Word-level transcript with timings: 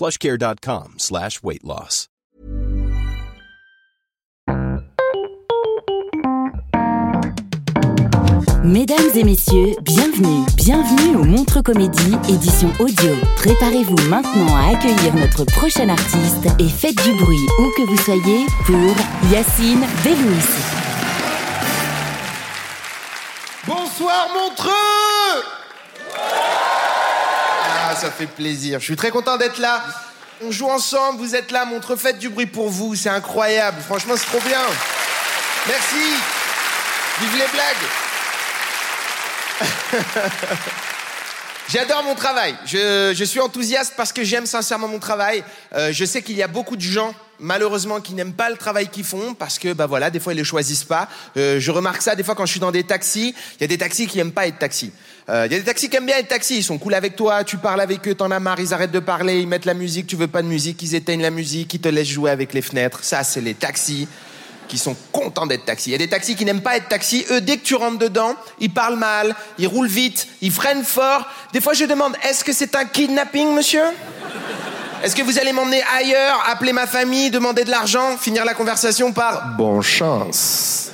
plushcare.com 0.00 0.94
slash 0.96 1.42
weight 1.42 1.62
loss. 1.62 2.08
Mesdames 8.64 9.10
et 9.14 9.24
messieurs, 9.24 9.74
bienvenue, 9.82 10.46
bienvenue 10.56 11.16
au 11.16 11.24
Montre 11.24 11.60
Comédie, 11.60 12.14
édition 12.30 12.72
audio. 12.78 13.12
Préparez-vous 13.36 14.08
maintenant 14.08 14.56
à 14.56 14.70
accueillir 14.74 15.14
notre 15.16 15.44
prochain 15.44 15.90
artiste 15.90 16.46
et 16.58 16.68
faites 16.68 16.96
du 17.02 17.12
bruit 17.22 17.46
où 17.58 17.70
que 17.76 17.82
vous 17.82 17.98
soyez 17.98 18.46
pour 18.64 19.30
Yacine 19.30 19.84
Delouis. 20.02 20.48
Bonsoir 23.66 24.28
Montreux 24.32 25.44
Ah, 27.82 27.89
ça 28.00 28.10
fait 28.10 28.26
plaisir. 28.26 28.80
Je 28.80 28.84
suis 28.84 28.96
très 28.96 29.10
content 29.10 29.36
d'être 29.36 29.58
là. 29.58 29.84
On 30.42 30.50
joue 30.50 30.68
ensemble, 30.70 31.18
vous 31.18 31.34
êtes 31.34 31.50
là, 31.50 31.66
Montreux, 31.66 31.96
faites 31.96 32.18
du 32.18 32.30
bruit 32.30 32.46
pour 32.46 32.70
vous, 32.70 32.94
c'est 32.94 33.10
incroyable. 33.10 33.76
Franchement, 33.82 34.14
c'est 34.16 34.24
trop 34.24 34.40
bien. 34.40 34.62
Merci. 35.66 35.96
Vive 37.20 37.36
les 37.36 37.46
blagues. 37.52 37.76
J'adore 41.68 42.02
mon 42.04 42.14
travail. 42.14 42.56
Je, 42.64 43.12
je, 43.14 43.24
suis 43.24 43.38
enthousiaste 43.38 43.92
parce 43.98 44.14
que 44.14 44.24
j'aime 44.24 44.46
sincèrement 44.46 44.88
mon 44.88 44.98
travail. 44.98 45.44
Euh, 45.74 45.92
je 45.92 46.04
sais 46.06 46.22
qu'il 46.22 46.36
y 46.36 46.42
a 46.42 46.48
beaucoup 46.48 46.76
de 46.76 46.80
gens, 46.80 47.14
malheureusement, 47.40 48.00
qui 48.00 48.14
n'aiment 48.14 48.32
pas 48.32 48.50
le 48.50 48.56
travail 48.56 48.88
qu'ils 48.88 49.04
font 49.04 49.34
parce 49.34 49.58
que, 49.58 49.72
bah 49.72 49.86
voilà, 49.86 50.10
des 50.10 50.20
fois 50.20 50.32
ils 50.32 50.38
le 50.38 50.44
choisissent 50.44 50.84
pas. 50.84 51.08
Euh, 51.36 51.58
je 51.60 51.70
remarque 51.70 52.02
ça 52.02 52.14
des 52.14 52.22
fois 52.22 52.34
quand 52.34 52.46
je 52.46 52.52
suis 52.52 52.60
dans 52.60 52.70
des 52.70 52.84
taxis. 52.84 53.34
Il 53.58 53.62
y 53.62 53.64
a 53.64 53.66
des 53.66 53.78
taxis 53.78 54.06
qui 54.06 54.18
n'aiment 54.18 54.32
pas 54.32 54.46
être 54.46 54.58
taxis. 54.58 54.92
Euh, 55.28 55.46
il 55.46 55.52
y 55.52 55.54
a 55.54 55.58
des 55.58 55.64
taxis 55.64 55.88
qui 55.88 55.96
aiment 55.96 56.06
bien 56.06 56.18
être 56.18 56.28
taxis. 56.28 56.56
Ils 56.56 56.64
sont 56.64 56.78
cool 56.78 56.94
avec 56.94 57.16
toi. 57.16 57.44
Tu 57.44 57.56
parles 57.56 57.80
avec 57.80 58.06
eux, 58.08 58.14
t'en 58.14 58.30
as 58.30 58.40
marre. 58.40 58.60
Ils 58.60 58.74
arrêtent 58.74 58.90
de 58.90 59.00
parler. 59.00 59.40
Ils 59.40 59.46
mettent 59.46 59.64
la 59.64 59.74
musique. 59.74 60.06
Tu 60.06 60.16
veux 60.16 60.26
pas 60.26 60.42
de 60.42 60.48
musique. 60.48 60.82
Ils 60.82 60.94
éteignent 60.94 61.22
la 61.22 61.30
musique. 61.30 61.72
Ils 61.74 61.80
te 61.80 61.88
laissent 61.88 62.08
jouer 62.08 62.30
avec 62.30 62.52
les 62.52 62.62
fenêtres. 62.62 63.04
Ça, 63.04 63.22
c'est 63.22 63.40
les 63.40 63.54
taxis 63.54 64.08
qui 64.70 64.78
sont 64.78 64.96
contents 65.10 65.46
d'être 65.46 65.64
taxis. 65.64 65.90
Il 65.90 65.92
y 65.92 65.94
a 65.96 65.98
des 65.98 66.08
taxis 66.08 66.36
qui 66.36 66.44
n'aiment 66.44 66.62
pas 66.62 66.76
être 66.76 66.88
taxis. 66.88 67.26
Eux, 67.32 67.40
dès 67.40 67.56
que 67.56 67.64
tu 67.64 67.74
rentres 67.74 67.98
dedans, 67.98 68.36
ils 68.60 68.72
parlent 68.72 68.98
mal, 68.98 69.34
ils 69.58 69.66
roulent 69.66 69.88
vite, 69.88 70.28
ils 70.40 70.52
freinent 70.52 70.84
fort. 70.84 71.26
Des 71.52 71.60
fois, 71.60 71.74
je 71.74 71.84
demande, 71.84 72.14
est-ce 72.22 72.44
que 72.44 72.52
c'est 72.52 72.76
un 72.76 72.84
kidnapping, 72.84 73.52
monsieur? 73.52 73.82
Est-ce 75.02 75.16
que 75.16 75.22
vous 75.22 75.38
allez 75.38 75.52
m'emmener 75.52 75.82
ailleurs, 75.96 76.44
appeler 76.50 76.74
ma 76.74 76.86
famille, 76.86 77.30
demander 77.30 77.64
de 77.64 77.70
l'argent, 77.70 78.18
finir 78.18 78.44
la 78.44 78.52
conversation 78.52 79.12
par 79.12 79.56
bon 79.56 79.80
chance? 79.80 80.90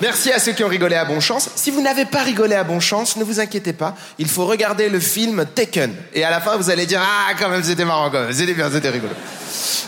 Merci 0.00 0.32
à 0.32 0.38
ceux 0.38 0.52
qui 0.52 0.64
ont 0.64 0.68
rigolé 0.68 0.96
à 0.96 1.04
bon 1.04 1.20
chance. 1.20 1.50
Si 1.56 1.70
vous 1.70 1.82
n'avez 1.82 2.06
pas 2.06 2.22
rigolé 2.22 2.54
à 2.54 2.64
bon 2.64 2.80
chance, 2.80 3.16
ne 3.16 3.24
vous 3.24 3.38
inquiétez 3.38 3.74
pas. 3.74 3.94
Il 4.18 4.28
faut 4.28 4.46
regarder 4.46 4.88
le 4.88 4.98
film 4.98 5.44
Taken. 5.54 5.94
Et 6.14 6.24
à 6.24 6.30
la 6.30 6.40
fin, 6.40 6.56
vous 6.56 6.70
allez 6.70 6.86
dire, 6.86 7.02
ah, 7.02 7.34
quand 7.38 7.50
même, 7.50 7.62
c'était 7.62 7.84
marrant, 7.84 8.10
quand 8.10 8.20
même. 8.20 8.32
C'était 8.32 8.54
bien, 8.54 8.70
c'était 8.70 8.90
rigolo. 8.90 9.12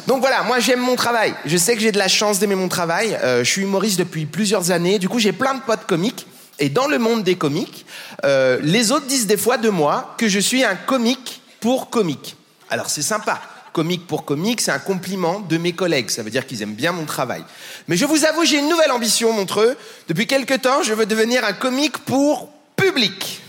Donc 0.06 0.20
voilà, 0.20 0.42
moi 0.42 0.58
j'aime 0.58 0.80
mon 0.80 0.96
travail. 0.96 1.34
Je 1.44 1.56
sais 1.56 1.74
que 1.74 1.80
j'ai 1.80 1.92
de 1.92 1.98
la 1.98 2.08
chance 2.08 2.38
d'aimer 2.38 2.54
mon 2.54 2.68
travail. 2.68 3.18
Euh, 3.22 3.42
je 3.42 3.50
suis 3.50 3.62
humoriste 3.62 3.98
depuis 3.98 4.26
plusieurs 4.26 4.70
années. 4.70 4.98
Du 4.98 5.08
coup, 5.08 5.18
j'ai 5.18 5.32
plein 5.32 5.54
de 5.54 5.60
potes 5.60 5.86
comiques. 5.86 6.26
Et 6.58 6.68
dans 6.68 6.86
le 6.86 6.98
monde 6.98 7.22
des 7.22 7.36
comiques, 7.36 7.86
euh, 8.24 8.58
les 8.62 8.92
autres 8.92 9.06
disent 9.06 9.26
des 9.26 9.36
fois 9.36 9.56
de 9.56 9.70
moi 9.70 10.14
que 10.18 10.28
je 10.28 10.40
suis 10.40 10.64
un 10.64 10.74
comique 10.74 11.40
pour 11.60 11.90
comique. 11.90 12.37
Alors 12.70 12.90
c'est 12.90 13.02
sympa. 13.02 13.40
Comique 13.72 14.06
pour 14.06 14.24
comique, 14.24 14.60
c'est 14.60 14.70
un 14.70 14.78
compliment 14.78 15.40
de 15.40 15.58
mes 15.58 15.72
collègues. 15.72 16.10
Ça 16.10 16.22
veut 16.22 16.30
dire 16.30 16.46
qu'ils 16.46 16.62
aiment 16.62 16.74
bien 16.74 16.92
mon 16.92 17.04
travail. 17.04 17.44
Mais 17.86 17.96
je 17.96 18.06
vous 18.06 18.24
avoue, 18.24 18.44
j'ai 18.44 18.58
une 18.58 18.68
nouvelle 18.68 18.90
ambition, 18.90 19.32
Montreux. 19.32 19.76
Depuis 20.08 20.26
quelque 20.26 20.54
temps, 20.54 20.82
je 20.82 20.94
veux 20.94 21.06
devenir 21.06 21.44
un 21.44 21.52
comique 21.52 21.98
pour 21.98 22.48
public. 22.76 23.42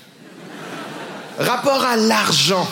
Rapport 1.40 1.84
à 1.84 1.96
l'argent. 1.96 2.68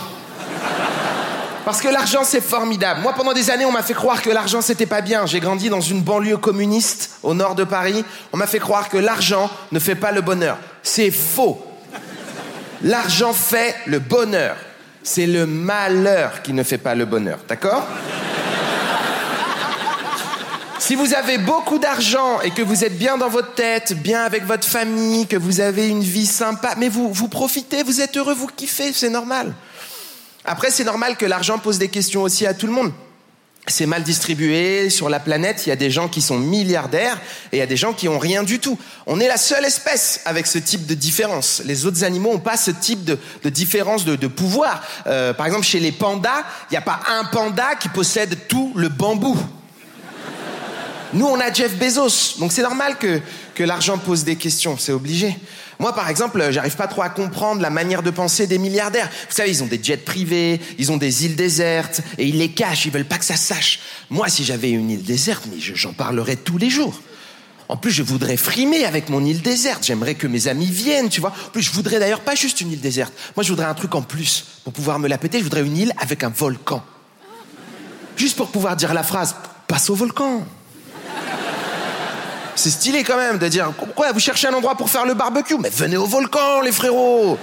Parce 1.67 1.81
que 1.81 1.89
l'argent, 1.89 2.23
c'est 2.23 2.41
formidable. 2.41 3.01
Moi, 3.01 3.13
pendant 3.13 3.33
des 3.33 3.49
années, 3.49 3.65
on 3.65 3.71
m'a 3.71 3.83
fait 3.83 3.93
croire 3.93 4.21
que 4.21 4.29
l'argent, 4.29 4.61
c'était 4.61 4.85
pas 4.85 5.01
bien. 5.01 5.25
J'ai 5.25 5.39
grandi 5.39 5.69
dans 5.69 5.81
une 5.81 6.01
banlieue 6.01 6.37
communiste 6.37 7.17
au 7.23 7.33
nord 7.33 7.55
de 7.55 7.63
Paris. 7.63 8.05
On 8.31 8.37
m'a 8.37 8.47
fait 8.47 8.59
croire 8.59 8.87
que 8.87 8.97
l'argent 8.97 9.49
ne 9.71 9.79
fait 9.79 9.95
pas 9.95 10.11
le 10.11 10.21
bonheur. 10.21 10.57
C'est 10.83 11.11
faux. 11.11 11.61
L'argent 12.83 13.33
fait 13.33 13.75
le 13.85 13.99
bonheur. 13.99 14.55
C'est 15.09 15.25
le 15.25 15.45
malheur 15.45 16.41
qui 16.41 16.51
ne 16.51 16.63
fait 16.63 16.77
pas 16.77 16.93
le 16.93 17.05
bonheur. 17.05 17.39
D'accord? 17.47 17.87
Si 20.79 20.95
vous 20.95 21.13
avez 21.13 21.37
beaucoup 21.37 21.79
d'argent 21.79 22.41
et 22.41 22.51
que 22.51 22.61
vous 22.61 22.83
êtes 22.83 22.97
bien 22.97 23.17
dans 23.17 23.29
votre 23.29 23.53
tête, 23.53 23.93
bien 24.01 24.23
avec 24.23 24.43
votre 24.43 24.67
famille, 24.67 25.25
que 25.25 25.37
vous 25.37 25.61
avez 25.61 25.87
une 25.87 26.03
vie 26.03 26.25
sympa, 26.25 26.75
mais 26.77 26.89
vous, 26.89 27.13
vous 27.13 27.29
profitez, 27.29 27.83
vous 27.83 28.01
êtes 28.01 28.17
heureux, 28.17 28.33
vous 28.33 28.47
kiffez, 28.47 28.91
c'est 28.91 29.09
normal. 29.09 29.53
Après, 30.43 30.71
c'est 30.71 30.83
normal 30.83 31.15
que 31.15 31.25
l'argent 31.25 31.57
pose 31.57 31.79
des 31.79 31.87
questions 31.87 32.23
aussi 32.23 32.45
à 32.45 32.53
tout 32.53 32.67
le 32.67 32.73
monde. 32.73 32.91
C'est 33.69 33.85
mal 33.85 34.03
distribué 34.03 34.89
sur 34.89 35.09
la 35.09 35.19
planète. 35.19 35.65
Il 35.65 35.69
y 35.69 35.73
a 35.73 35.75
des 35.75 35.91
gens 35.91 36.07
qui 36.07 36.21
sont 36.21 36.37
milliardaires 36.37 37.19
et 37.51 37.57
il 37.57 37.59
y 37.59 37.61
a 37.61 37.67
des 37.67 37.75
gens 37.75 37.91
qui 37.91 38.07
ont 38.07 38.17
rien 38.17 38.43
du 38.43 38.59
tout. 38.59 38.79
On 39.05 39.19
est 39.19 39.27
la 39.27 39.37
seule 39.37 39.65
espèce 39.65 40.21
avec 40.25 40.47
ce 40.47 40.57
type 40.57 40.85
de 40.85 40.93
différence. 40.93 41.61
Les 41.65 41.85
autres 41.85 42.05
animaux 42.05 42.31
n'ont 42.31 42.39
pas 42.39 42.55
ce 42.55 42.71
type 42.71 43.03
de, 43.03 43.19
de 43.43 43.49
différence 43.49 44.05
de, 44.05 44.15
de 44.15 44.27
pouvoir. 44.27 44.81
Euh, 45.07 45.33
par 45.33 45.45
exemple, 45.45 45.65
chez 45.65 45.79
les 45.79 45.91
pandas, 45.91 46.43
il 46.69 46.73
n'y 46.73 46.77
a 46.77 46.81
pas 46.81 47.01
un 47.09 47.25
panda 47.25 47.75
qui 47.75 47.89
possède 47.89 48.47
tout 48.47 48.71
le 48.75 48.87
bambou. 48.87 49.37
Nous, 51.13 51.25
on 51.25 51.39
a 51.39 51.51
Jeff 51.51 51.75
Bezos. 51.77 52.39
Donc 52.39 52.51
c'est 52.51 52.61
normal 52.61 52.97
que, 52.97 53.21
que 53.57 53.63
l'argent 53.63 53.97
pose 53.97 54.23
des 54.23 54.35
questions. 54.35 54.77
C'est 54.77 54.91
obligé. 54.91 55.35
Moi, 55.79 55.95
par 55.95 56.09
exemple, 56.09 56.47
j'arrive 56.51 56.75
pas 56.75 56.85
trop 56.85 57.01
à 57.01 57.09
comprendre 57.09 57.59
la 57.59 57.71
manière 57.71 58.03
de 58.03 58.11
penser 58.11 58.45
des 58.45 58.59
milliardaires. 58.59 59.09
Vous 59.27 59.35
savez, 59.35 59.49
ils 59.49 59.63
ont 59.63 59.67
des 59.67 59.79
jets 59.81 59.97
privés, 59.97 60.61
ils 60.77 60.91
ont 60.91 60.97
des 60.97 61.25
îles 61.25 61.35
désertes, 61.35 62.01
et 62.19 62.27
ils 62.27 62.37
les 62.37 62.49
cachent, 62.49 62.85
ils 62.85 62.91
veulent 62.91 63.03
pas 63.03 63.17
que 63.17 63.25
ça 63.25 63.35
sache. 63.35 63.79
Moi, 64.11 64.29
si 64.29 64.43
j'avais 64.43 64.69
une 64.69 64.91
île 64.91 65.01
déserte, 65.01 65.45
mais 65.51 65.59
j'en 65.59 65.91
parlerais 65.91 66.35
tous 66.35 66.59
les 66.59 66.69
jours. 66.69 67.01
En 67.67 67.77
plus, 67.77 67.89
je 67.89 68.03
voudrais 68.03 68.37
frimer 68.37 68.85
avec 68.85 69.09
mon 69.09 69.25
île 69.25 69.41
déserte. 69.41 69.83
J'aimerais 69.83 70.13
que 70.13 70.27
mes 70.27 70.47
amis 70.47 70.69
viennent, 70.69 71.09
tu 71.09 71.19
vois. 71.19 71.33
En 71.47 71.49
plus, 71.49 71.63
je 71.63 71.71
voudrais 71.71 71.97
d'ailleurs 71.97 72.21
pas 72.21 72.35
juste 72.35 72.61
une 72.61 72.71
île 72.71 72.79
déserte. 72.79 73.11
Moi, 73.35 73.43
je 73.43 73.49
voudrais 73.49 73.65
un 73.65 73.73
truc 73.73 73.95
en 73.95 74.03
plus. 74.03 74.45
Pour 74.65 74.71
pouvoir 74.71 74.99
me 74.99 75.07
la 75.07 75.17
péter, 75.17 75.39
je 75.39 75.43
voudrais 75.43 75.65
une 75.65 75.77
île 75.77 75.93
avec 75.97 76.23
un 76.23 76.29
volcan. 76.29 76.85
Juste 78.17 78.37
pour 78.37 78.49
pouvoir 78.49 78.75
dire 78.75 78.93
la 78.93 79.03
phrase, 79.03 79.35
passe 79.67 79.89
au 79.89 79.95
volcan. 79.95 80.45
C'est 82.57 82.71
stylé 82.71 83.03
quand 83.03 83.17
même 83.17 83.37
de 83.37 83.47
dire 83.47 83.71
Pourquoi 83.77 84.11
vous 84.11 84.19
cherchez 84.19 84.47
un 84.47 84.53
endroit 84.53 84.73
pour 84.73 84.89
faire 84.89 85.05
le 85.05 85.13
barbecue? 85.13 85.57
Mais 85.59 85.69
venez 85.69 85.95
au 85.95 86.07
volcan, 86.07 86.61
les 86.61 86.71
frérots 86.71 87.37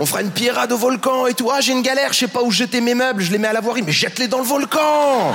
On 0.00 0.04
fera 0.04 0.20
une 0.20 0.32
pierrade 0.32 0.72
au 0.72 0.76
volcan 0.76 1.28
et 1.28 1.34
tout. 1.34 1.48
Ah, 1.52 1.60
j'ai 1.60 1.70
une 1.70 1.82
galère, 1.82 2.12
je 2.12 2.18
sais 2.18 2.26
pas 2.26 2.42
où 2.42 2.50
jeter 2.50 2.80
mes 2.80 2.96
meubles, 2.96 3.22
je 3.22 3.30
les 3.30 3.38
mets 3.38 3.46
à 3.46 3.52
la 3.52 3.60
voirie, 3.60 3.82
mais 3.82 3.92
jette-les 3.92 4.26
dans 4.26 4.38
le 4.38 4.44
volcan 4.44 5.32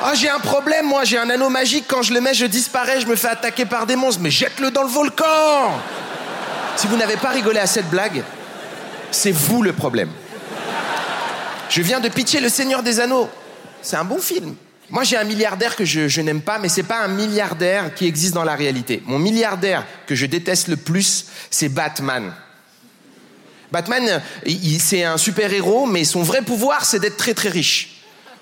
Ah, 0.00 0.14
j'ai 0.14 0.28
un 0.28 0.38
problème, 0.38 0.86
moi, 0.86 1.02
j'ai 1.02 1.18
un 1.18 1.28
anneau 1.28 1.48
magique, 1.48 1.86
quand 1.88 2.02
je 2.02 2.14
le 2.14 2.20
mets, 2.20 2.34
je 2.34 2.46
disparais, 2.46 3.00
je 3.00 3.08
me 3.08 3.16
fais 3.16 3.28
attaquer 3.28 3.64
par 3.64 3.84
des 3.84 3.96
monstres, 3.96 4.20
mais 4.22 4.30
jette-le 4.30 4.70
dans 4.70 4.84
le 4.84 4.90
volcan 4.90 5.80
Si 6.76 6.86
vous 6.86 6.96
n'avez 6.96 7.16
pas 7.16 7.30
rigolé 7.30 7.58
à 7.58 7.66
cette 7.66 7.90
blague, 7.90 8.22
c'est 9.10 9.32
vous 9.32 9.62
le 9.62 9.72
problème. 9.72 10.10
Je 11.68 11.82
viens 11.82 11.98
de 11.98 12.08
pitcher 12.08 12.38
Le 12.38 12.48
Seigneur 12.48 12.84
des 12.84 13.00
Anneaux. 13.00 13.28
C'est 13.82 13.96
un 13.96 14.04
bon 14.04 14.18
film. 14.18 14.54
Moi, 14.90 15.02
j'ai 15.02 15.16
un 15.16 15.24
milliardaire 15.24 15.74
que 15.74 15.84
je, 15.84 16.06
je 16.06 16.20
n'aime 16.20 16.42
pas, 16.42 16.58
mais 16.58 16.68
c'est 16.68 16.84
pas 16.84 17.02
un 17.02 17.08
milliardaire 17.08 17.92
qui 17.94 18.06
existe 18.06 18.34
dans 18.34 18.44
la 18.44 18.54
réalité. 18.54 19.02
Mon 19.06 19.18
milliardaire 19.18 19.84
que 20.06 20.14
je 20.14 20.26
déteste 20.26 20.68
le 20.68 20.76
plus, 20.76 21.26
c'est 21.50 21.68
Batman. 21.68 22.32
Batman, 23.72 24.22
c'est 24.78 25.02
un 25.02 25.18
super 25.18 25.52
héros, 25.52 25.86
mais 25.86 26.04
son 26.04 26.22
vrai 26.22 26.42
pouvoir, 26.42 26.84
c'est 26.84 27.00
d'être 27.00 27.16
très 27.16 27.34
très 27.34 27.48
riche. 27.48 27.96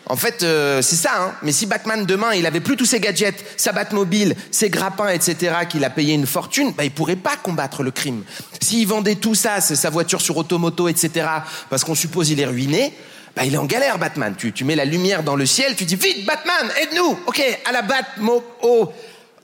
En 0.06 0.16
fait, 0.16 0.42
euh, 0.42 0.82
c'est 0.82 0.96
ça. 0.96 1.12
Hein. 1.18 1.32
Mais 1.42 1.52
si 1.52 1.64
Batman 1.64 2.04
demain, 2.04 2.34
il 2.34 2.44
avait 2.44 2.60
plus 2.60 2.76
tous 2.76 2.84
ses 2.84 3.00
gadgets, 3.00 3.42
sa 3.56 3.72
Batmobile, 3.72 4.36
ses 4.50 4.68
grappins, 4.68 5.08
etc., 5.08 5.54
qu'il 5.68 5.82
a 5.84 5.90
payé 5.90 6.14
une 6.14 6.26
fortune, 6.26 6.72
bah, 6.76 6.84
il 6.84 6.90
pourrait 6.90 7.16
pas 7.16 7.36
combattre 7.36 7.82
le 7.82 7.90
crime. 7.90 8.22
S'il 8.60 8.86
vendait 8.86 9.14
tout 9.14 9.34
ça, 9.34 9.62
sa 9.62 9.90
voiture 9.90 10.20
sur 10.20 10.36
automoto, 10.36 10.88
etc., 10.88 11.26
parce 11.70 11.84
qu'on 11.84 11.94
suppose 11.94 12.28
il 12.30 12.40
est 12.40 12.46
ruiné, 12.46 12.92
bah, 13.36 13.44
il 13.44 13.54
est 13.54 13.58
en 13.58 13.64
galère, 13.64 13.98
Batman. 13.98 14.34
Tu, 14.36 14.52
tu 14.52 14.64
mets 14.64 14.76
la 14.76 14.84
lumière 14.84 15.22
dans 15.22 15.36
le 15.36 15.46
ciel, 15.46 15.74
tu 15.76 15.84
dis 15.84 15.96
vite, 15.96 16.24
Batman, 16.24 16.70
aide-nous. 16.82 17.18
Ok, 17.26 17.42
à 17.64 17.72
la 17.72 17.82
Batmo, 17.82 18.44
au, 18.62 18.92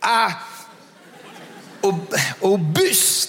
à, 0.02 0.28
au, 1.82 1.94
au 2.40 2.58
bus. 2.58 3.28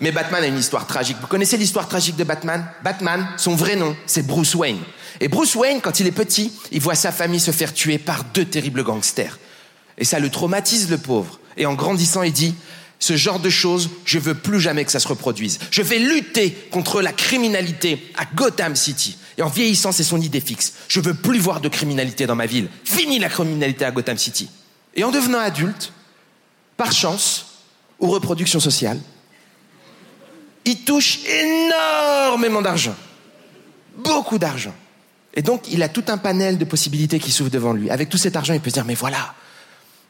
Mais 0.00 0.12
Batman 0.12 0.44
a 0.44 0.46
une 0.46 0.58
histoire 0.58 0.86
tragique. 0.86 1.16
Vous 1.20 1.26
connaissez 1.26 1.56
l'histoire 1.56 1.88
tragique 1.88 2.16
de 2.16 2.24
Batman? 2.24 2.64
Batman, 2.84 3.26
son 3.36 3.54
vrai 3.56 3.74
nom, 3.76 3.96
c'est 4.06 4.26
Bruce 4.26 4.54
Wayne. 4.54 4.78
Et 5.20 5.28
Bruce 5.28 5.56
Wayne, 5.56 5.80
quand 5.80 5.98
il 5.98 6.06
est 6.06 6.12
petit, 6.12 6.52
il 6.70 6.80
voit 6.80 6.94
sa 6.94 7.10
famille 7.10 7.40
se 7.40 7.50
faire 7.50 7.74
tuer 7.74 7.98
par 7.98 8.24
deux 8.24 8.44
terribles 8.44 8.84
gangsters. 8.84 9.38
Et 9.96 10.04
ça 10.04 10.20
le 10.20 10.30
traumatise, 10.30 10.90
le 10.90 10.98
pauvre. 10.98 11.40
Et 11.56 11.66
en 11.66 11.74
grandissant, 11.74 12.22
il 12.22 12.32
dit, 12.32 12.54
ce 12.98 13.16
genre 13.16 13.38
de 13.38 13.50
choses, 13.50 13.90
je 14.04 14.18
veux 14.18 14.34
plus 14.34 14.60
jamais 14.60 14.84
que 14.84 14.90
ça 14.90 14.98
se 14.98 15.08
reproduise. 15.08 15.58
Je 15.70 15.82
vais 15.82 15.98
lutter 15.98 16.50
contre 16.70 17.00
la 17.00 17.12
criminalité 17.12 18.02
à 18.16 18.24
Gotham 18.24 18.74
City. 18.74 19.16
Et 19.36 19.42
en 19.42 19.48
vieillissant, 19.48 19.92
c'est 19.92 20.02
son 20.02 20.20
idée 20.20 20.40
fixe. 20.40 20.74
Je 20.88 21.00
veux 21.00 21.14
plus 21.14 21.38
voir 21.38 21.60
de 21.60 21.68
criminalité 21.68 22.26
dans 22.26 22.34
ma 22.34 22.46
ville. 22.46 22.68
Fini 22.84 23.20
la 23.20 23.28
criminalité 23.28 23.84
à 23.84 23.92
Gotham 23.92 24.18
City. 24.18 24.50
Et 24.96 25.04
en 25.04 25.12
devenant 25.12 25.38
adulte, 25.38 25.92
par 26.76 26.90
chance, 26.90 27.46
ou 28.00 28.08
reproduction 28.08 28.60
sociale, 28.60 28.98
il 30.64 30.84
touche 30.84 31.20
énormément 31.24 32.62
d'argent. 32.62 32.94
Beaucoup 33.96 34.38
d'argent. 34.38 34.74
Et 35.34 35.42
donc, 35.42 35.64
il 35.70 35.82
a 35.82 35.88
tout 35.88 36.04
un 36.08 36.18
panel 36.18 36.58
de 36.58 36.64
possibilités 36.64 37.20
qui 37.20 37.30
s'ouvrent 37.30 37.50
devant 37.50 37.72
lui. 37.72 37.90
Avec 37.90 38.08
tout 38.08 38.18
cet 38.18 38.34
argent, 38.34 38.54
il 38.54 38.60
peut 38.60 38.70
se 38.70 38.74
dire, 38.74 38.84
mais 38.84 38.94
voilà, 38.94 39.34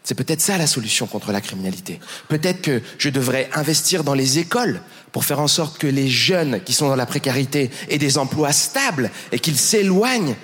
c'est 0.09 0.15
peut-être 0.15 0.41
ça 0.41 0.57
la 0.57 0.67
solution 0.67 1.07
contre 1.07 1.33
la 1.33 1.43
criminalité. 1.43 2.01
Peut-être 2.29 2.63
que 2.63 2.81
je 2.97 3.11
devrais 3.11 3.51
investir 3.53 4.05
dans 4.05 4.15
les 4.15 4.39
écoles 4.39 4.81
pour 5.13 5.27
faire 5.27 5.39
en 5.39 5.49
sorte 5.49 5.77
que 5.77 5.87
les 5.87 6.09
jeunes 6.09 6.63
qui 6.65 6.73
sont 6.73 6.89
dans 6.89 6.97
la 6.97 7.05
précarité 7.05 7.71
aient 7.91 7.99
des 7.99 8.17
emplois 8.17 8.53
stables 8.53 9.11
et 9.33 9.39
qu'ils 9.39 9.59
s'éloignent 9.59 10.35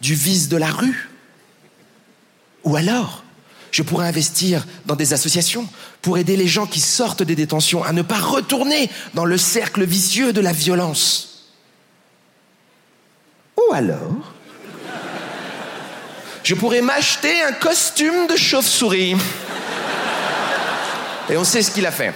du 0.00 0.16
vice 0.16 0.48
de 0.48 0.56
la 0.56 0.68
rue. 0.68 1.10
Ou 2.64 2.74
alors, 2.74 3.22
je 3.70 3.84
pourrais 3.84 4.08
investir 4.08 4.66
dans 4.84 4.96
des 4.96 5.12
associations 5.12 5.68
pour 6.02 6.18
aider 6.18 6.36
les 6.36 6.48
gens 6.48 6.66
qui 6.66 6.80
sortent 6.80 7.22
des 7.22 7.36
détentions 7.36 7.84
à 7.84 7.92
ne 7.92 8.02
pas 8.02 8.18
retourner 8.18 8.90
dans 9.14 9.26
le 9.26 9.38
cercle 9.38 9.84
vicieux 9.84 10.32
de 10.32 10.40
la 10.40 10.52
violence. 10.52 11.52
Ou 13.58 13.74
alors, 13.74 14.33
je 16.44 16.54
pourrais 16.54 16.82
m'acheter 16.82 17.42
un 17.42 17.52
costume 17.52 18.26
de 18.28 18.36
chauve-souris. 18.36 19.16
Et 21.30 21.36
on 21.38 21.44
sait 21.44 21.62
ce 21.62 21.70
qu'il 21.70 21.86
a 21.86 21.90
fait. 21.90 22.12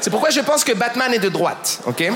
C'est 0.00 0.08
pourquoi 0.08 0.30
je 0.30 0.40
pense 0.40 0.64
que 0.64 0.72
Batman 0.72 1.12
est 1.12 1.18
de 1.18 1.28
droite, 1.28 1.80
ok? 1.86 2.10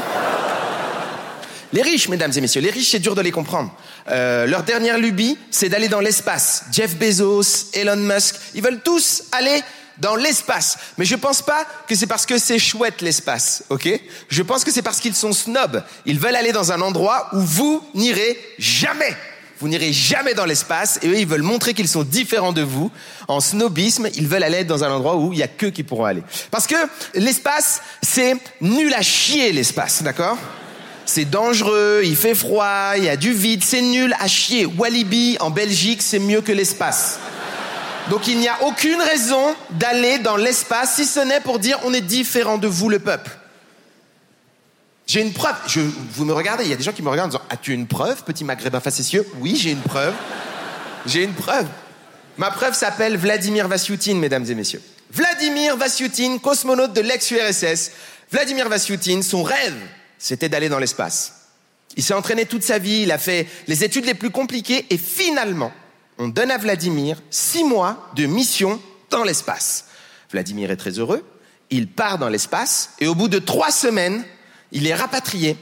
Les 1.74 1.82
riches, 1.82 2.08
mesdames 2.08 2.32
et 2.34 2.40
messieurs, 2.40 2.62
les 2.62 2.70
riches, 2.70 2.92
c'est 2.92 2.98
dur 2.98 3.14
de 3.14 3.20
les 3.20 3.30
comprendre. 3.32 3.70
Euh, 4.08 4.46
leur 4.46 4.62
dernière 4.62 4.96
lubie, 4.96 5.36
c'est 5.50 5.68
d'aller 5.68 5.88
dans 5.88 6.00
l'espace. 6.00 6.64
Jeff 6.72 6.96
Bezos, 6.96 7.70
Elon 7.74 7.96
Musk, 7.96 8.36
ils 8.54 8.62
veulent 8.62 8.80
tous 8.82 9.24
aller 9.32 9.60
dans 9.98 10.16
l'espace. 10.16 10.78
Mais 10.96 11.04
je 11.04 11.16
pense 11.16 11.42
pas 11.42 11.66
que 11.86 11.94
c'est 11.94 12.06
parce 12.06 12.24
que 12.24 12.38
c'est 12.38 12.58
chouette 12.58 13.02
l'espace, 13.02 13.64
ok? 13.68 13.88
Je 14.28 14.42
pense 14.42 14.64
que 14.64 14.70
c'est 14.70 14.82
parce 14.82 15.00
qu'ils 15.00 15.14
sont 15.14 15.32
snobs. 15.32 15.82
Ils 16.06 16.18
veulent 16.18 16.36
aller 16.36 16.52
dans 16.52 16.72
un 16.72 16.80
endroit 16.80 17.28
où 17.34 17.40
vous 17.40 17.86
n'irez 17.94 18.38
jamais. 18.58 19.14
Vous 19.60 19.68
n'irez 19.68 19.92
jamais 19.92 20.34
dans 20.34 20.44
l'espace 20.44 20.98
et 21.02 21.08
eux, 21.08 21.18
ils 21.18 21.26
veulent 21.26 21.42
montrer 21.42 21.74
qu'ils 21.74 21.88
sont 21.88 22.02
différents 22.02 22.52
de 22.52 22.62
vous. 22.62 22.90
En 23.28 23.40
snobisme, 23.40 24.08
ils 24.14 24.26
veulent 24.26 24.42
aller 24.42 24.64
dans 24.64 24.84
un 24.84 24.90
endroit 24.90 25.16
où 25.16 25.32
il 25.32 25.38
y 25.38 25.42
a 25.42 25.48
que 25.48 25.66
qui 25.66 25.82
pourront 25.82 26.04
aller. 26.04 26.22
Parce 26.50 26.66
que 26.66 26.76
l'espace, 27.14 27.80
c'est 28.02 28.36
nul 28.60 28.92
à 28.94 29.02
chier 29.02 29.52
l'espace, 29.52 30.02
d'accord? 30.02 30.38
C'est 31.06 31.26
dangereux, 31.26 32.02
il 32.04 32.16
fait 32.16 32.34
froid, 32.34 32.94
il 32.96 33.04
y 33.04 33.08
a 33.08 33.16
du 33.16 33.32
vide, 33.32 33.62
c'est 33.62 33.82
nul 33.82 34.14
à 34.18 34.26
chier. 34.26 34.66
Walibi 34.66 35.36
en 35.40 35.50
Belgique, 35.50 36.02
c'est 36.02 36.18
mieux 36.18 36.40
que 36.40 36.52
l'espace. 36.52 37.18
Donc 38.10 38.26
il 38.26 38.38
n'y 38.38 38.48
a 38.48 38.62
aucune 38.64 39.00
raison 39.00 39.54
d'aller 39.70 40.18
dans 40.18 40.36
l'espace 40.36 40.96
si 40.96 41.06
ce 41.06 41.20
n'est 41.20 41.40
pour 41.40 41.58
dire 41.58 41.78
on 41.84 41.94
est 41.94 42.00
différent 42.00 42.58
de 42.58 42.66
vous 42.66 42.88
le 42.88 42.98
peuple. 42.98 43.30
J'ai 45.14 45.20
une 45.20 45.32
preuve. 45.32 45.54
Je, 45.68 45.80
vous 45.80 46.24
me 46.24 46.32
regardez, 46.32 46.64
il 46.64 46.70
y 46.70 46.72
a 46.72 46.76
des 46.76 46.82
gens 46.82 46.92
qui 46.92 47.00
me 47.00 47.08
regardent 47.08 47.32
en 47.32 47.38
disant 47.38 47.48
As-tu 47.48 47.72
une 47.72 47.86
preuve, 47.86 48.24
petit 48.24 48.42
maghrébin 48.42 48.80
facétieux? 48.80 49.24
Oui, 49.38 49.54
j'ai 49.54 49.70
une 49.70 49.80
preuve. 49.80 50.12
J'ai 51.06 51.22
une 51.22 51.34
preuve. 51.34 51.68
Ma 52.36 52.50
preuve 52.50 52.74
s'appelle 52.74 53.16
Vladimir 53.16 53.68
Vasyutin, 53.68 54.16
mesdames 54.16 54.44
et 54.50 54.56
messieurs. 54.56 54.82
Vladimir 55.12 55.76
Vasyutin, 55.76 56.38
cosmonaute 56.38 56.94
de 56.94 57.00
l'ex-URSS. 57.00 57.92
Vladimir 58.32 58.68
Vasyutin, 58.68 59.22
son 59.22 59.44
rêve, 59.44 59.76
c'était 60.18 60.48
d'aller 60.48 60.68
dans 60.68 60.80
l'espace. 60.80 61.42
Il 61.96 62.02
s'est 62.02 62.14
entraîné 62.14 62.44
toute 62.44 62.64
sa 62.64 62.78
vie, 62.80 63.02
il 63.02 63.12
a 63.12 63.18
fait 63.18 63.46
les 63.68 63.84
études 63.84 64.06
les 64.06 64.14
plus 64.14 64.30
compliquées 64.30 64.84
et 64.90 64.98
finalement, 64.98 65.70
on 66.18 66.26
donne 66.26 66.50
à 66.50 66.58
Vladimir 66.58 67.22
six 67.30 67.62
mois 67.62 68.10
de 68.16 68.26
mission 68.26 68.82
dans 69.10 69.22
l'espace. 69.22 69.84
Vladimir 70.32 70.72
est 70.72 70.76
très 70.76 70.98
heureux, 70.98 71.24
il 71.70 71.86
part 71.86 72.18
dans 72.18 72.28
l'espace 72.28 72.90
et 72.98 73.06
au 73.06 73.14
bout 73.14 73.28
de 73.28 73.38
trois 73.38 73.70
semaines, 73.70 74.24
il 74.72 74.86
est 74.86 74.94
rapatrié 74.94 75.56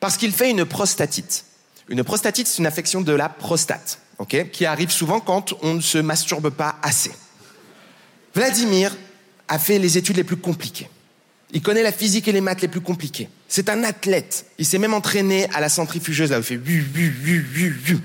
parce 0.00 0.16
qu'il 0.16 0.32
fait 0.32 0.50
une 0.50 0.64
prostatite. 0.64 1.44
Une 1.88 2.02
prostatite, 2.02 2.46
c'est 2.46 2.58
une 2.58 2.66
affection 2.66 3.00
de 3.00 3.12
la 3.12 3.28
prostate, 3.28 3.98
ok, 4.18 4.50
qui 4.50 4.64
arrive 4.64 4.90
souvent 4.90 5.20
quand 5.20 5.54
on 5.62 5.74
ne 5.74 5.80
se 5.80 5.98
masturbe 5.98 6.50
pas 6.50 6.76
assez. 6.82 7.12
Vladimir 8.34 8.96
a 9.48 9.58
fait 9.58 9.78
les 9.78 9.98
études 9.98 10.16
les 10.16 10.24
plus 10.24 10.36
compliquées. 10.36 10.88
Il 11.52 11.62
connaît 11.62 11.82
la 11.82 11.92
physique 11.92 12.26
et 12.26 12.32
les 12.32 12.40
maths 12.40 12.62
les 12.62 12.68
plus 12.68 12.80
compliquées. 12.80 13.28
C'est 13.48 13.68
un 13.68 13.84
athlète. 13.84 14.46
Il 14.58 14.66
s'est 14.66 14.78
même 14.78 14.94
entraîné 14.94 15.48
à 15.54 15.60
la 15.60 15.68
centrifugeuse, 15.68 16.30
là 16.30 16.38
où 16.38 16.40
il 16.40 16.44
fait 16.44 16.56
bu, 16.56 16.80
bu, 16.80 17.10
bu. 17.10 17.98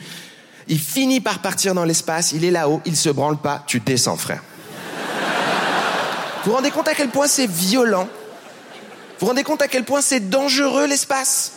Il 0.68 0.80
finit 0.80 1.19
par 1.19 1.42
partir 1.42 1.74
dans 1.74 1.86
l'espace, 1.86 2.31
il 2.34 2.45
est 2.45 2.52
là-haut, 2.52 2.81
il 2.86 2.95
se 2.95 3.10
branle 3.10 3.38
pas, 3.38 3.63
tu 3.66 3.80
descends, 3.80 4.18
frère. 4.18 4.44
Vous 6.44 6.52
vous 6.52 6.56
rendez 6.56 6.69
compte 6.69 6.88
à 6.88 6.94
quel 6.94 7.10
point 7.10 7.28
c'est 7.28 7.50
violent 7.50 8.07
vous 9.19 9.27
rendez 9.27 9.44
compte 9.44 9.62
à 9.62 9.68
quel 9.68 9.83
point 9.83 10.01
c'est 10.01 10.30
dangereux 10.30 10.88
l'espace? 10.88 11.54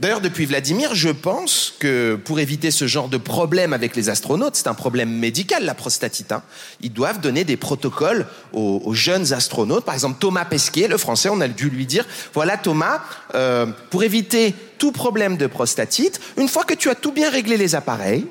D'ailleurs, 0.00 0.22
depuis 0.22 0.46
Vladimir, 0.46 0.94
je 0.94 1.10
pense 1.10 1.74
que 1.78 2.18
pour 2.24 2.40
éviter 2.40 2.70
ce 2.70 2.86
genre 2.86 3.08
de 3.08 3.18
problème 3.18 3.74
avec 3.74 3.94
les 3.94 4.08
astronautes, 4.08 4.56
c'est 4.56 4.66
un 4.66 4.74
problème 4.74 5.10
médical, 5.10 5.62
la 5.66 5.74
prostatite. 5.74 6.32
Hein, 6.32 6.42
ils 6.80 6.92
doivent 6.92 7.20
donner 7.20 7.44
des 7.44 7.58
protocoles 7.58 8.26
aux, 8.54 8.94
jeunes 8.94 9.34
astronautes. 9.34 9.84
Par 9.84 9.92
exemple, 9.92 10.16
Thomas 10.18 10.46
Pesquet, 10.46 10.88
le 10.88 10.96
français, 10.96 11.28
on 11.30 11.42
a 11.42 11.48
dû 11.48 11.68
lui 11.68 11.84
dire, 11.84 12.06
voilà 12.32 12.56
Thomas, 12.56 13.02
euh, 13.34 13.66
pour 13.90 14.02
éviter 14.02 14.54
tout 14.78 14.90
problème 14.90 15.36
de 15.36 15.46
prostatite, 15.46 16.18
une 16.38 16.48
fois 16.48 16.64
que 16.64 16.72
tu 16.72 16.88
as 16.88 16.94
tout 16.94 17.12
bien 17.12 17.28
réglé 17.28 17.58
les 17.58 17.74
appareils, 17.74 18.26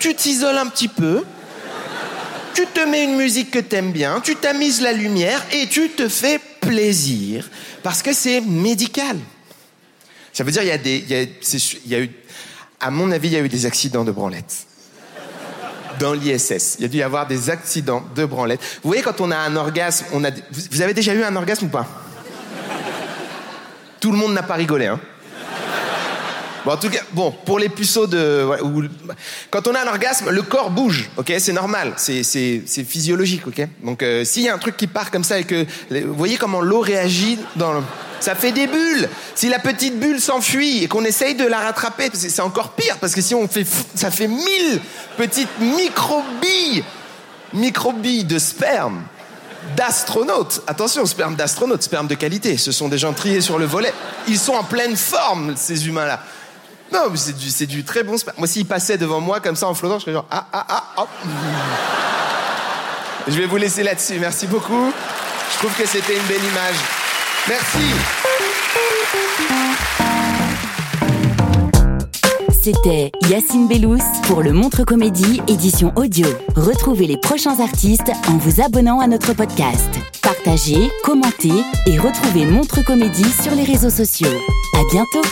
tu 0.00 0.16
t'isoles 0.16 0.58
un 0.58 0.66
petit 0.66 0.88
peu, 0.88 1.22
tu 2.58 2.66
te 2.66 2.80
mets 2.80 3.04
une 3.04 3.16
musique 3.16 3.52
que 3.52 3.60
t'aimes 3.60 3.92
bien, 3.92 4.20
tu 4.20 4.34
tamises 4.34 4.80
la 4.80 4.92
lumière 4.92 5.40
et 5.52 5.68
tu 5.68 5.90
te 5.90 6.08
fais 6.08 6.40
plaisir 6.60 7.48
parce 7.84 8.02
que 8.02 8.12
c'est 8.12 8.40
médical. 8.40 9.16
Ça 10.32 10.42
veut 10.42 10.50
dire 10.50 10.62
il 10.62 10.68
y 10.68 10.72
a 10.72 10.78
des, 10.78 11.04
il 11.08 11.90
y 11.90 11.94
a, 11.94 12.00
eu, 12.00 12.10
à 12.80 12.90
mon 12.90 13.12
avis, 13.12 13.28
il 13.28 13.34
y 13.34 13.36
a 13.36 13.40
eu 13.40 13.48
des 13.48 13.64
accidents 13.64 14.02
de 14.02 14.10
branlette 14.10 14.66
dans 16.00 16.14
l'ISS. 16.14 16.76
Il 16.78 16.82
y 16.82 16.84
a 16.86 16.88
dû 16.88 16.96
y 16.96 17.02
avoir 17.02 17.28
des 17.28 17.48
accidents 17.48 18.04
de 18.16 18.24
branlette. 18.24 18.60
Vous 18.82 18.88
voyez, 18.88 19.02
quand 19.02 19.20
on 19.20 19.30
a 19.30 19.36
un 19.36 19.54
orgasme, 19.54 20.06
on 20.12 20.24
a, 20.24 20.30
vous 20.50 20.82
avez 20.82 20.94
déjà 20.94 21.14
eu 21.14 21.22
un 21.22 21.36
orgasme 21.36 21.66
ou 21.66 21.68
pas? 21.68 21.86
Tout 24.00 24.10
le 24.10 24.18
monde 24.18 24.32
n'a 24.32 24.42
pas 24.42 24.54
rigolé, 24.54 24.86
hein 24.86 25.00
Bon, 26.68 26.74
en 26.74 26.76
tout 26.76 26.90
cas, 26.90 27.00
bon, 27.12 27.34
pour 27.46 27.58
les 27.58 27.70
puceaux 27.70 28.06
de, 28.06 28.46
quand 29.48 29.66
on 29.68 29.74
a 29.74 29.80
un 29.80 29.86
orgasme, 29.86 30.28
le 30.28 30.42
corps 30.42 30.68
bouge, 30.68 31.08
ok, 31.16 31.32
c'est 31.38 31.54
normal, 31.54 31.94
c'est 31.96 32.62
physiologique, 32.86 33.46
ok? 33.46 33.66
Donc 33.82 34.02
euh, 34.02 34.22
s'il 34.22 34.42
y 34.42 34.50
a 34.50 34.54
un 34.54 34.58
truc 34.58 34.76
qui 34.76 34.86
part 34.86 35.10
comme 35.10 35.24
ça 35.24 35.38
et 35.38 35.44
que, 35.44 35.64
vous 35.90 36.12
voyez 36.12 36.36
comment 36.36 36.60
l'eau 36.60 36.80
réagit 36.80 37.38
dans, 37.56 37.82
ça 38.20 38.34
fait 38.34 38.52
des 38.52 38.66
bulles. 38.66 39.08
Si 39.34 39.48
la 39.48 39.58
petite 39.60 39.98
bulle 39.98 40.20
s'enfuit 40.20 40.84
et 40.84 40.88
qu'on 40.88 41.06
essaye 41.06 41.34
de 41.34 41.46
la 41.46 41.60
rattraper, 41.60 42.10
c'est 42.12 42.42
encore 42.42 42.72
pire 42.72 42.98
parce 43.00 43.14
que 43.14 43.22
si 43.22 43.34
on 43.34 43.48
fait, 43.48 43.66
ça 43.94 44.10
fait 44.10 44.28
mille 44.28 44.82
petites 45.16 45.60
microbilles, 45.60 46.84
microbilles 47.54 48.24
de 48.24 48.38
sperme 48.38 49.04
d'astronautes. 49.74 50.62
Attention, 50.66 51.06
sperme 51.06 51.34
d'astronautes, 51.34 51.82
sperme 51.82 52.08
de 52.08 52.14
qualité. 52.14 52.58
Ce 52.58 52.72
sont 52.72 52.88
des 52.88 52.98
gens 52.98 53.14
triés 53.14 53.40
sur 53.40 53.58
le 53.58 53.64
volet. 53.64 53.94
Ils 54.26 54.38
sont 54.38 54.52
en 54.52 54.64
pleine 54.64 54.96
forme, 54.96 55.54
ces 55.56 55.86
humains-là. 55.86 56.20
Non, 56.92 57.12
c'est 57.14 57.66
du, 57.66 57.84
très 57.84 58.02
bon 58.02 58.16
sperme. 58.16 58.36
Moi, 58.38 58.46
s'il 58.46 58.66
passait 58.66 58.98
devant 58.98 59.20
moi 59.20 59.40
comme 59.40 59.56
ça 59.56 59.68
en 59.68 59.74
flottant, 59.74 59.98
je 59.98 60.04
serais 60.04 60.12
genre 60.12 60.26
ah 60.30 60.46
ah 60.52 60.66
ah 60.68 60.84
hop. 60.96 61.08
Je 63.28 63.38
vais 63.38 63.46
vous 63.46 63.56
laisser 63.56 63.82
là-dessus. 63.82 64.18
Merci 64.18 64.46
beaucoup. 64.46 64.92
Je 65.52 65.58
trouve 65.58 65.74
que 65.74 65.86
c'était 65.86 66.16
une 66.16 66.26
belle 66.26 66.44
image. 66.44 66.76
Merci. 67.48 67.78
C'était 72.62 73.10
Yacine 73.30 73.66
Bellous 73.66 74.02
pour 74.24 74.42
le 74.42 74.52
Montre 74.52 74.84
Comédie 74.84 75.40
édition 75.48 75.92
audio. 75.96 76.26
Retrouvez 76.54 77.06
les 77.06 77.16
prochains 77.16 77.60
artistes 77.60 78.10
en 78.28 78.36
vous 78.36 78.60
abonnant 78.60 79.00
à 79.00 79.06
notre 79.06 79.32
podcast. 79.32 79.88
Partagez, 80.22 80.90
commentez 81.02 81.64
et 81.86 81.98
retrouvez 81.98 82.44
Montre 82.44 82.84
Comédie 82.84 83.30
sur 83.42 83.54
les 83.54 83.64
réseaux 83.64 83.90
sociaux. 83.90 84.28
À 84.74 84.82
bientôt. 84.92 85.22